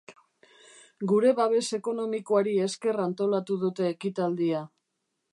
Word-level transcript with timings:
Gure 1.09 1.33
babes 1.39 1.59
ekonomikoari 1.77 2.55
esker 2.67 3.01
antolatu 3.03 3.57
dute 3.65 3.85
ekitaldia. 3.91 4.63